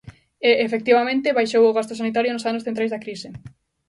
[0.49, 3.29] E, efectivamente, baixou o gasto sanitario nos anos centrais da crise.